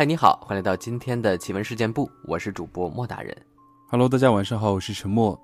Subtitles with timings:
[0.00, 3.36] 嗨，你好，欢迎来到今天的奇闻事件部，我是主播莫大人。
[3.90, 5.38] Hello，大家晚上好，我是陈默。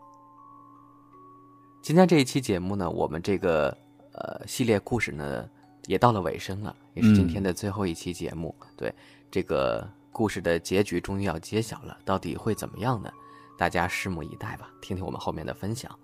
[1.82, 3.68] 今天这一期节目呢，我们这个
[4.14, 5.46] 呃系列故事呢
[5.88, 8.56] 也到了尾声了，也是今天的最后一期节目。
[8.78, 8.90] 对，
[9.30, 13.12] 这个故事的结局终于要揭晓了，到底会怎么样呢？
[13.58, 15.94] 大家拭目以待吧，听听我们后面的分享。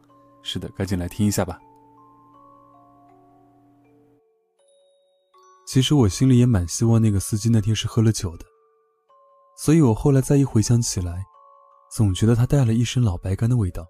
[0.43, 1.59] 是的，赶紧来听一下吧。
[5.73, 8.45] 其实我心里也蛮希望那个司机那天是喝了酒的，
[9.57, 11.25] 所以我后来再一回想起来，
[11.91, 13.87] 总觉得他带了一身老白干的味道。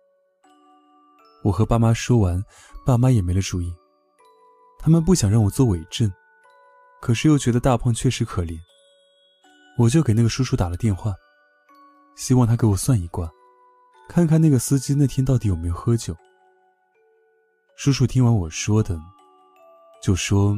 [1.42, 2.40] 我和爸妈说完，
[2.86, 3.74] 爸妈也没了主意，
[4.78, 6.08] 他们不想让我做伪证，
[7.00, 8.56] 可是又觉得大胖确实可怜，
[9.76, 11.12] 我就给那个叔叔打了电话，
[12.14, 13.28] 希望他给我算一卦，
[14.08, 16.16] 看看那个司机那天到底有没有喝酒。
[17.74, 18.96] 叔叔听完我说的，
[20.00, 20.56] 就说。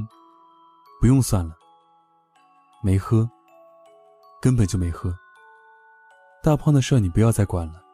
[1.05, 1.55] 不用算了，
[2.83, 3.28] 没喝，
[4.41, 5.14] 根本就没喝。
[6.42, 7.84] 大胖的事你不要再管了，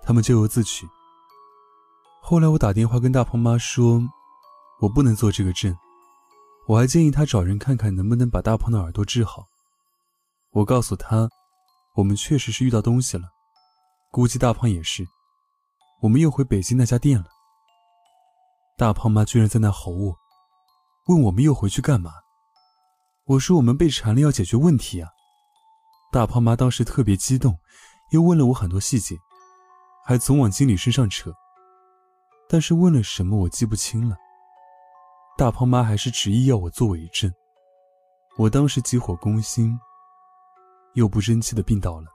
[0.00, 0.88] 他们咎由自取。
[2.22, 4.00] 后来我打电话跟大胖妈说，
[4.80, 5.76] 我不能做这个证，
[6.66, 9.44] 我还建议他找人看看能不能把大胖的耳朵治好。
[10.52, 11.28] 我告诉他，
[11.96, 13.28] 我们确实是遇到东西了，
[14.10, 15.06] 估计大胖也是，
[16.00, 17.26] 我们又回北京那家店了。
[18.78, 20.16] 大胖妈居然在那吼我，
[21.08, 22.10] 问我们又回去干嘛。
[23.28, 25.10] 我说我们被缠了，要解决问题啊！
[26.10, 27.58] 大胖妈当时特别激动，
[28.10, 29.16] 又问了我很多细节，
[30.02, 31.30] 还总往经理身上扯。
[32.48, 34.16] 但是问了什么我记不清了。
[35.36, 37.30] 大胖妈还是执意要我做伪证。
[38.38, 39.78] 我当时急火攻心，
[40.94, 42.06] 又不争气的病倒了。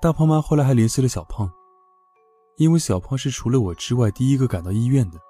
[0.00, 1.48] 大胖妈后来还联系了小胖，
[2.56, 5.20] 因为小胖是除了我之外第一个赶到医院的，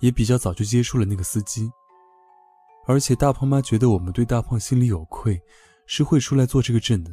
[0.00, 1.70] 也比较早就接触了那个司机。
[2.86, 5.40] 而且大胖妈觉得我们对大胖心里有愧，
[5.86, 7.10] 是会出来做这个证的。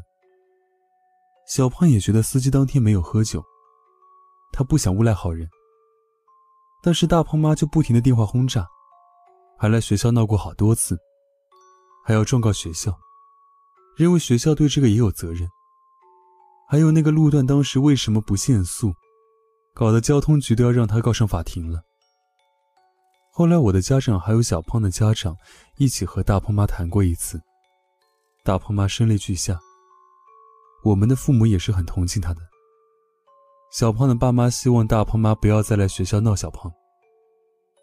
[1.48, 3.44] 小胖也觉得司机当天没有喝酒，
[4.52, 5.50] 他不想诬赖好人。
[6.82, 8.68] 但是大胖妈就不停的电话轰炸，
[9.58, 10.98] 还来学校闹过好多次，
[12.06, 12.98] 还要状告学校，
[13.96, 15.50] 认为学校对这个也有责任。
[16.70, 18.94] 还有那个路段当时为什么不限速，
[19.74, 21.84] 搞得交通局都要让他告上法庭了。
[23.36, 25.36] 后来，我的家长还有小胖的家长
[25.78, 27.42] 一起和大胖妈谈过一次，
[28.44, 29.60] 大胖妈声泪俱下。
[30.84, 32.42] 我们的父母也是很同情他的。
[33.72, 36.72] 小胖的爸妈希望大胖妈不要再来学校闹小胖，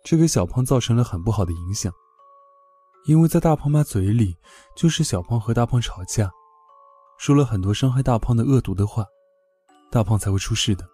[0.05, 1.93] 这给小胖造成了很不好的影响，
[3.07, 4.37] 因为在大胖妈嘴里，
[4.77, 6.31] 就是小胖和大胖吵架，
[7.19, 9.05] 说了很多伤害大胖的恶毒的话，
[9.91, 10.87] 大胖才会出事的。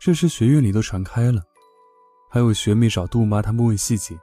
[0.00, 1.44] 这事学院里都传开了。
[2.34, 4.18] 还有学妹找杜妈，他们问细节，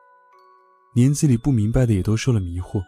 [0.96, 2.82] 年纪里不明白的也都受了迷惑，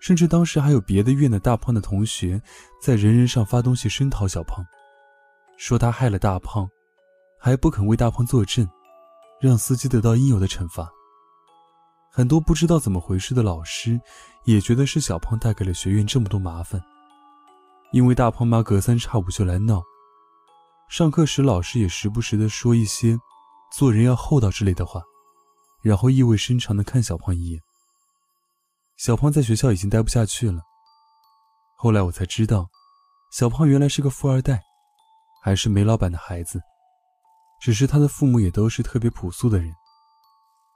[0.00, 2.40] 甚至当时还有别的院的大胖的同学
[2.80, 4.64] 在人人上发东西声讨小胖，
[5.58, 6.66] 说他害了大胖，
[7.38, 8.66] 还不肯为大胖作证，
[9.42, 10.90] 让司机得到应有的惩罚。
[12.10, 14.00] 很多不知道怎么回事的老师
[14.46, 16.82] 也觉得是小胖带给了学院这么多麻烦，
[17.92, 19.82] 因为大胖妈隔三差五就来闹，
[20.88, 23.18] 上课时老师也时不时的说一些。
[23.76, 25.02] 做人要厚道之类的话，
[25.82, 27.60] 然后意味深长的看小胖一眼。
[28.96, 30.62] 小胖在学校已经待不下去了。
[31.76, 32.70] 后来我才知道，
[33.32, 34.62] 小胖原来是个富二代，
[35.42, 36.62] 还是煤老板的孩子，
[37.60, 39.74] 只是他的父母也都是特别朴素的人。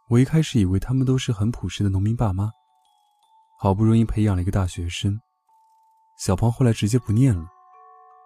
[0.09, 2.51] 我一开始以为他们都是很朴实的农民爸妈，
[3.61, 5.17] 好不容易培养了一个大学生。
[6.19, 7.47] 小胖后来直接不念了，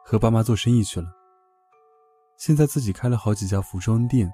[0.02, 1.08] 和爸妈做生意去了。
[2.38, 4.32] 现在自己开了好几家服装店。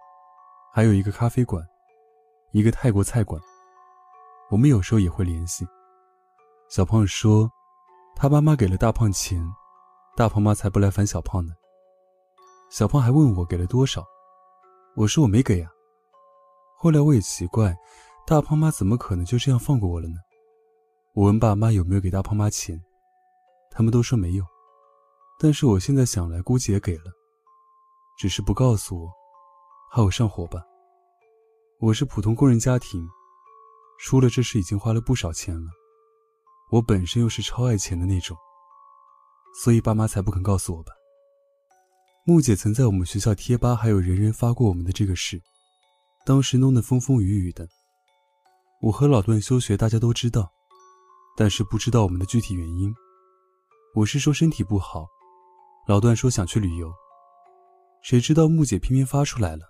[0.72, 1.66] 还有一个咖啡馆，
[2.52, 3.40] 一个泰国菜馆。
[4.50, 5.66] 我们有时候也会联系。
[6.68, 7.50] 小胖说，
[8.14, 9.42] 他爸妈给了大胖钱，
[10.16, 11.52] 大胖妈才不来烦小胖呢。
[12.70, 14.04] 小胖还问我给了多少，
[14.94, 15.70] 我说我没给啊。
[16.76, 17.74] 后来我也奇怪，
[18.26, 20.16] 大胖妈怎么可能就这样放过我了呢？
[21.14, 22.80] 我问爸妈有没有给大胖妈钱，
[23.70, 24.44] 他们都说没有。
[25.40, 27.04] 但是我现在想来，估计也给了，
[28.18, 29.17] 只是不告诉我。
[29.90, 30.62] 怕我上火吧。
[31.80, 33.08] 我是普通工人家庭，
[33.98, 35.70] 出了这事已经花了不少钱了。
[36.70, 38.36] 我本身又是超爱钱的那种，
[39.62, 40.92] 所以爸妈才不肯告诉我吧。
[42.26, 45.40] 木姐曾在我们学校贴吧还有人人发过我们的这个事，
[46.26, 47.66] 当时弄得风风雨雨的。
[48.82, 50.52] 我和老段休学，大家都知道，
[51.34, 52.94] 但是不知道我们的具体原因。
[53.94, 55.06] 我是说身体不好，
[55.86, 56.92] 老段说想去旅游，
[58.02, 59.66] 谁知道木姐偏偏发出来了。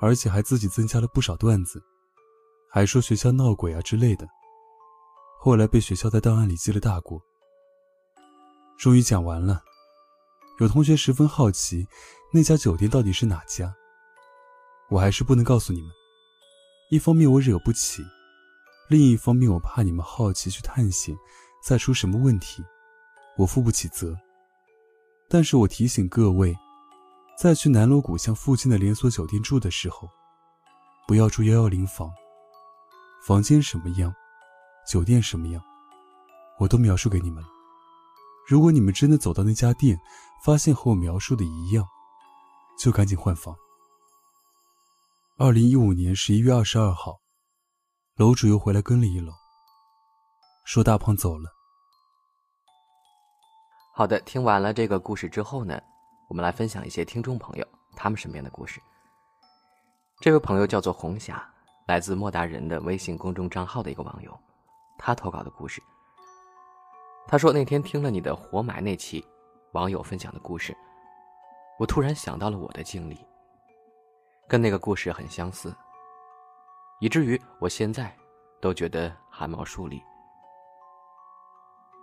[0.00, 1.82] 而且还自己增加了不少段子，
[2.70, 4.26] 还说学校闹鬼啊之类的。
[5.40, 7.20] 后来被学校在档案里记了大过。
[8.78, 9.62] 终于讲完了，
[10.60, 11.86] 有同学十分好奇
[12.32, 13.74] 那家酒店到底是哪家。
[14.90, 15.90] 我还是不能告诉你们，
[16.90, 18.02] 一方面我惹不起，
[18.88, 21.16] 另一方面我怕你们好奇去探险，
[21.64, 22.62] 再出什么问题，
[23.38, 24.14] 我负不起责。
[25.28, 26.54] 但是我提醒各位，
[27.36, 30.08] 在去南锣鼓巷附近的连锁酒店住的时候，
[31.06, 32.10] 不要住幺幺零房。
[33.26, 34.14] 房间什么样，
[34.86, 35.62] 酒店什么样，
[36.58, 37.48] 我都描述给你们了。
[38.46, 39.98] 如果你们真的走到那家店，
[40.44, 41.86] 发现和我描述的一样，
[42.78, 43.56] 就赶紧换房。
[45.38, 47.18] 二零一五年十一月二十二号，
[48.16, 49.32] 楼主又回来跟了一楼，
[50.64, 51.50] 说大胖走了。
[53.94, 55.80] 好的，听完了这个故事之后呢，
[56.28, 58.80] 我们来分享一些听众朋友他们身边的故事。
[60.20, 61.46] 这位朋友叫做红霞，
[61.86, 64.36] 来自莫大人的微信公众账号的一个网友，
[64.98, 65.82] 他投稿的故事。
[67.26, 69.24] 他说那天听了你的活埋那期，
[69.72, 70.76] 网友分享的故事，
[71.78, 73.18] 我突然想到了我的经历。
[74.46, 75.74] 跟那个故事很相似，
[77.00, 78.14] 以至于我现在
[78.60, 80.02] 都觉得汗毛竖立。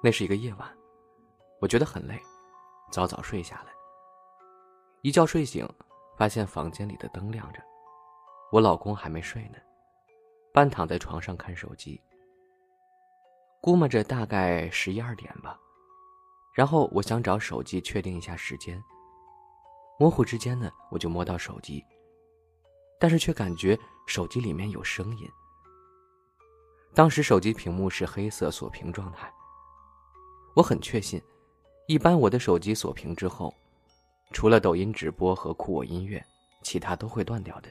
[0.03, 0.67] 那是一个夜晚，
[1.59, 2.19] 我觉得很累，
[2.91, 3.80] 早早睡下来。
[5.03, 5.67] 一觉睡醒，
[6.15, 7.59] 发现房间里的灯亮着，
[8.51, 9.57] 我老公还没睡呢，
[10.53, 11.99] 半躺在床上看手机。
[13.61, 15.59] 估摸着大概十一二点吧，
[16.53, 18.79] 然后我想找手机确定一下时间。
[19.97, 21.83] 模糊之间呢，我就摸到手机。
[22.99, 25.27] 但是却感觉手机里面有声音。
[26.93, 29.33] 当时手机屏幕是黑色锁屏状态。
[30.55, 31.19] 我很确信，
[31.87, 33.51] 一般我的手机锁屏之后，
[34.31, 36.23] 除了抖音直播和酷我音乐，
[36.61, 37.69] 其他都会断掉的。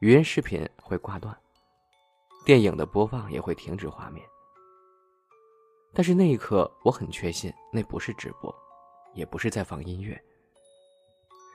[0.00, 1.36] 语音视频会挂断，
[2.44, 4.26] 电影的播放也会停止画面。
[5.94, 8.54] 但是那一刻，我很确信那不是直播，
[9.14, 10.20] 也不是在放音乐。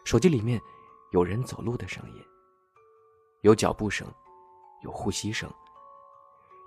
[0.05, 0.61] 手机里面。
[1.13, 2.21] 有人走路的声音，
[3.43, 4.05] 有脚步声，
[4.83, 5.49] 有呼吸声，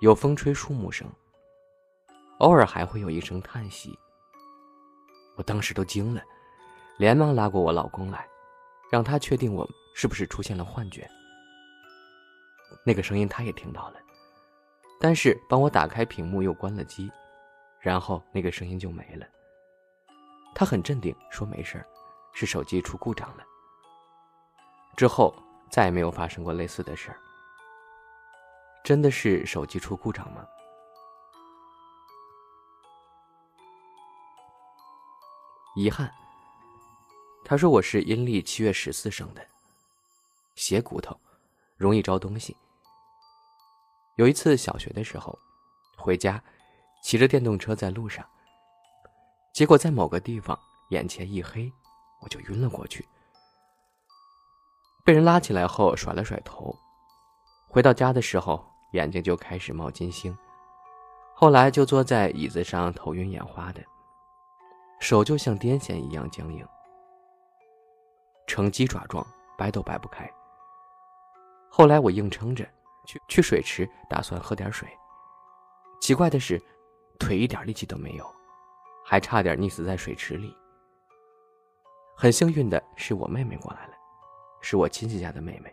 [0.00, 1.06] 有风吹树木声，
[2.38, 3.94] 偶尔还会有一声叹息。
[5.36, 6.22] 我当时都惊了，
[7.00, 8.28] 连忙拉过我老公来，
[8.90, 11.08] 让他确定我是不是出现了幻觉。
[12.84, 13.98] 那个声音他也听到了，
[15.00, 17.10] 但是帮我打开屏幕又关了机，
[17.80, 19.26] 然后那个声音就没了。
[20.54, 21.82] 他很镇定说：“没事
[22.34, 23.42] 是手机出故障了。”
[24.94, 25.34] 之后
[25.70, 27.18] 再也没有发生过类似的事儿。
[28.84, 30.46] 真的是手机出故障吗？
[35.76, 36.12] 遗憾。
[37.50, 39.44] 他说我是阴历七月十四生的，
[40.54, 41.18] 斜骨头，
[41.76, 42.56] 容易招东西。
[44.14, 45.36] 有一次小学的时候，
[45.96, 46.40] 回家，
[47.02, 48.24] 骑着电动车在路上，
[49.52, 50.56] 结果在某个地方
[50.90, 51.68] 眼前一黑，
[52.20, 53.04] 我就晕了过去。
[55.04, 56.72] 被人拉起来后，甩了甩头。
[57.66, 60.38] 回到家的时候，眼睛就开始冒金星。
[61.34, 63.84] 后来就坐在椅子上，头晕眼花的，
[65.00, 66.64] 手就像癫痫一样僵硬，
[68.50, 69.24] 呈鸡爪状，
[69.56, 70.28] 掰都掰不开。
[71.70, 72.68] 后来我硬撑着
[73.06, 74.88] 去去水池，打算喝点水。
[76.00, 76.60] 奇怪的是，
[77.16, 78.26] 腿一点力气都没有，
[79.04, 80.52] 还差点溺死在水池里。
[82.16, 83.92] 很幸运的是，我妹妹过来了。
[84.60, 85.72] 是我亲戚家的妹妹，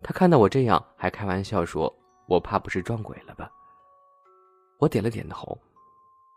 [0.00, 1.92] 她看到我这样，还开玩笑说
[2.28, 3.50] ：“我怕不是撞鬼了吧？”
[4.78, 5.60] 我点了点头，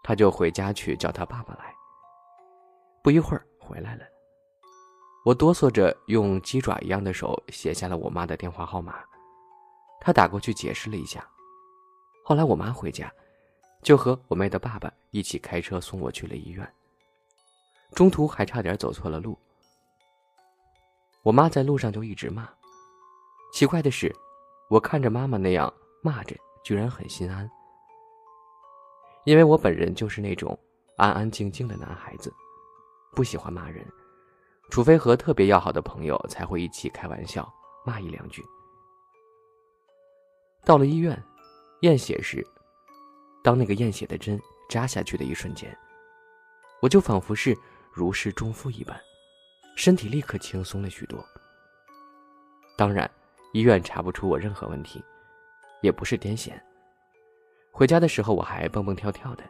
[0.01, 1.71] 她就回家去叫她爸爸来。
[3.03, 4.03] 不一会儿回来了，
[5.23, 8.95] 我哆嗦着用鸡爪一样的手写下了我妈的电话号码，
[10.01, 11.25] 她打过去解释了一下。
[12.25, 13.09] 后来我妈回家，
[13.81, 16.69] 就和我妹的爸爸一起开车送我去了医院，
[17.93, 19.37] 中途还差点走错了路。
[21.21, 22.49] 我妈在路上就一直骂。
[23.53, 24.13] 奇怪的是，
[24.69, 27.49] 我看着妈妈那样骂着，居然很心安。
[29.23, 30.57] 因为我本人就是那种
[30.97, 32.33] 安安静静的男孩子，
[33.13, 33.85] 不喜欢骂人，
[34.73, 37.47] 除非和特别要好的朋友才会一起开玩笑
[37.85, 38.43] 骂一两句。
[40.65, 41.23] 到了医院，
[41.81, 42.43] 验血时，
[43.43, 45.77] 当那个验血的针扎下去的一瞬间，
[46.81, 47.55] 我就仿佛是
[47.91, 48.99] 如释重负一般。
[49.75, 51.23] 身体立刻轻松了许多。
[52.75, 53.07] 当然，
[53.51, 55.05] 医院查不出我任何问题，
[55.83, 56.51] 也不是癫痫。
[57.71, 59.43] 回家的时候我还蹦蹦跳跳的。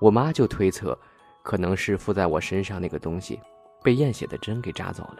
[0.00, 0.98] 我妈就推测，
[1.44, 3.38] 可能是附在我身上那个东西
[3.82, 5.18] 被验血的针给扎走了。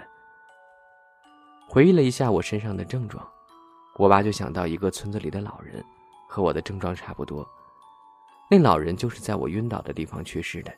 [1.69, 3.25] 回忆了一下我身上的症状，
[3.97, 5.85] 我爸就想到一个村子里的老人，
[6.29, 7.47] 和我的症状差不多。
[8.51, 10.73] 那老人就是在我晕倒的地方去世的。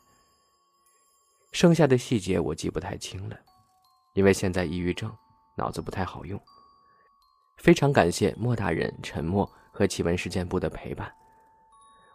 [1.52, 3.36] 剩下的细节我记不太清了，
[4.14, 5.14] 因为现在抑郁症，
[5.56, 6.40] 脑子不太好用。
[7.56, 11.10] 非常感谢莫大人、沉默和奇闻事件部的陪伴，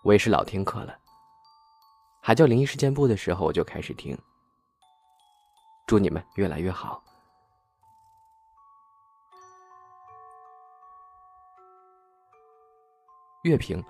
[0.03, 1.00] 我也是老听课了。
[2.21, 4.17] 还叫灵异事件部的时候，我就开始听。
[5.87, 7.03] 祝你们越来越好。
[13.43, 13.83] 月平，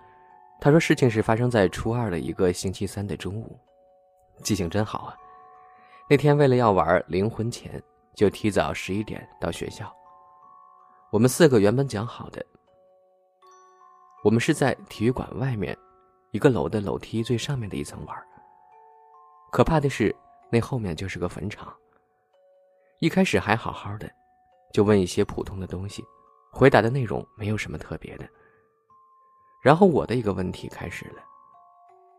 [0.61, 3.59] 他说事情是发生在初二的一个星期三的中午，
[4.41, 5.17] 记性真好啊。
[6.09, 7.83] 那天为了要玩灵魂钱，
[8.15, 9.93] 就提早十一点到学校。
[11.11, 12.43] 我们四个原本讲好的，
[14.23, 15.77] 我们是在体育馆外面
[16.31, 18.27] 一个楼的楼梯最上面的一层玩。
[19.51, 20.15] 可怕的是，
[20.49, 21.73] 那后面就是个坟场。
[22.99, 24.09] 一开始还好好的，
[24.73, 26.03] 就问一些普通的东西，
[26.51, 28.27] 回答的内容没有什么特别的。
[29.61, 31.21] 然后我的一个问题开始了，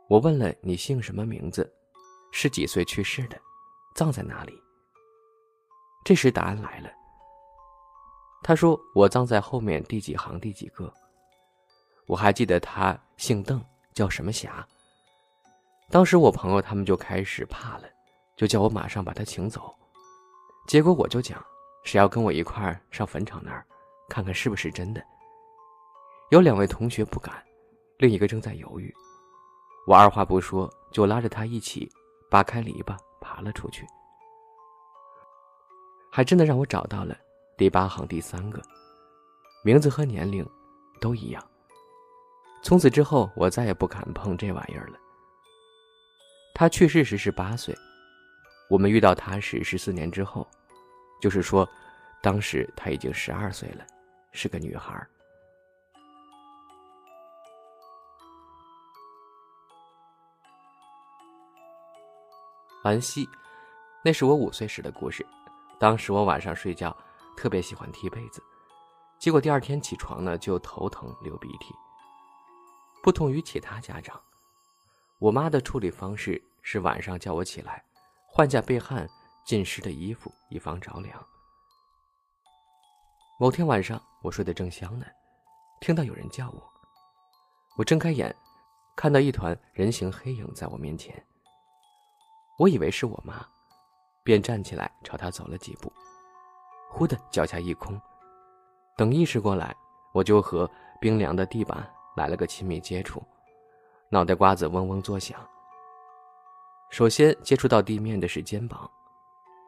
[0.09, 1.73] 我问了你姓什么名字，
[2.33, 3.41] 是几岁去世的，
[3.95, 4.53] 葬在哪里。
[6.05, 6.91] 这时答案来了，
[8.43, 10.93] 他说我葬在后面第几行第几个。
[12.07, 13.65] 我还记得他姓邓，
[13.95, 14.67] 叫什么霞。
[15.91, 17.85] 当时我朋友他们就开始怕了，
[18.37, 19.75] 就叫我马上把他请走。
[20.67, 21.45] 结果我就讲，
[21.85, 23.67] 谁要跟我一块儿上坟场那儿，
[24.09, 25.03] 看看是不是真的。
[26.31, 27.43] 有两位同学不敢，
[27.99, 28.95] 另一个正在犹豫。
[29.87, 31.91] 我二话不说，就拉着他一起
[32.31, 33.87] 扒开篱笆爬了出去。
[36.11, 37.17] 还真的让我找到了
[37.59, 38.63] 第八行第三个，
[39.65, 40.49] 名字和年龄
[41.01, 41.45] 都一样。
[42.63, 44.99] 从此之后，我再也不敢碰这玩意儿了。
[46.55, 47.77] 他去世时是八岁，
[48.71, 50.49] 我们遇到他时十四年之后，
[51.21, 51.69] 就是说，
[52.23, 53.85] 当时他已经十二岁了，
[54.31, 55.05] 是个女孩。
[62.85, 63.29] 兰溪，
[64.05, 65.27] 那是我五岁时的故事。
[65.81, 66.97] 当时我晚上睡觉
[67.37, 68.41] 特别喜欢踢被子，
[69.19, 71.75] 结果第二天起床呢就头疼流鼻涕。
[73.03, 74.21] 不同于其他家长，
[75.19, 77.85] 我妈的处理方式是晚上叫我起来
[78.29, 79.09] 换下被汗
[79.45, 81.27] 浸湿的衣服，以防着凉。
[83.41, 85.07] 某天晚上我睡得正香呢，
[85.81, 86.63] 听到有人叫我，
[87.77, 88.33] 我睁开眼，
[88.95, 91.13] 看到一团人形黑影在我面前。
[92.57, 93.45] 我以为是我妈，
[94.23, 95.93] 便站起来朝她走了几步，
[96.89, 98.01] 忽的脚下一空。
[98.97, 99.75] 等意识过来，
[100.15, 103.23] 我就和冰凉的地板来了个亲密接触，
[104.09, 105.39] 脑袋瓜子嗡嗡作响。
[106.91, 108.91] 首先接触到地面的是肩膀，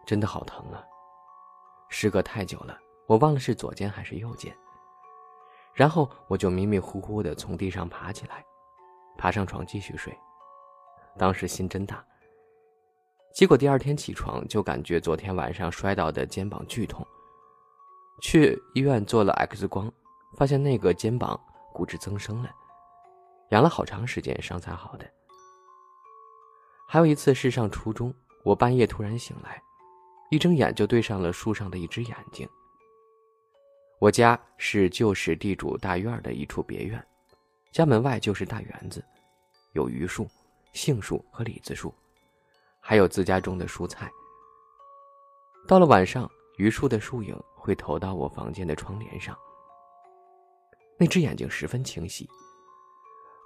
[0.04, 0.84] 真的好疼啊！
[1.88, 4.54] 时隔太久了，我忘了是左肩还是右肩。
[5.72, 8.44] 然后我就迷迷糊糊的从地上爬起来，
[9.16, 10.16] 爬上床继续睡。
[11.16, 12.04] 当时心真大。
[13.32, 17.04] 结果第二天起床就感觉昨天晚上摔倒的肩膀剧痛，
[18.20, 19.90] 去医院做了 X 光，
[20.36, 21.40] 发现那个肩膀
[21.74, 22.54] 骨质增生了，
[23.48, 25.04] 养了好长时间伤才好的。
[26.86, 28.14] 还有一次是上初中，
[28.44, 29.60] 我半夜突然醒来，
[30.30, 32.48] 一睁眼就对上了树上的一只眼睛。
[33.98, 37.04] 我家是旧时地主大院的一处别院，
[37.72, 39.04] 家门外就是大园子，
[39.72, 40.30] 有榆树、
[40.74, 41.92] 杏树和李子树。
[42.78, 44.08] 还有自家种的蔬菜。
[45.66, 49.36] 到了晚上，榆树的树影会投到我房间的窗帘上。
[50.96, 52.28] 那只眼睛十分清晰。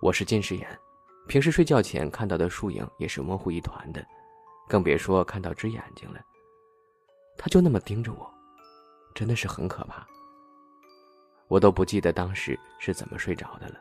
[0.03, 0.79] 我是近视眼，
[1.27, 4.07] 平时睡觉前看到的树影也是模糊一团的，
[4.69, 6.21] 更别说看到只眼睛了。
[7.39, 8.31] 他就那么盯着我，
[9.15, 10.07] 真的是很可怕。
[11.49, 13.81] 我都不记得当时是怎么睡着的了。